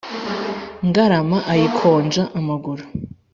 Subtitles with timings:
[0.87, 2.83] Ngarama ayikonja amaguru